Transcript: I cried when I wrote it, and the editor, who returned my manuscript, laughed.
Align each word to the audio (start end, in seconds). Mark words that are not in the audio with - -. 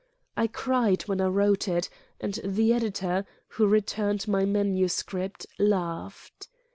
I 0.35 0.47
cried 0.47 1.03
when 1.03 1.21
I 1.21 1.27
wrote 1.27 1.67
it, 1.67 1.87
and 2.19 2.39
the 2.43 2.73
editor, 2.73 3.23
who 3.49 3.67
returned 3.67 4.27
my 4.27 4.45
manuscript, 4.45 5.45
laughed. 5.59 6.47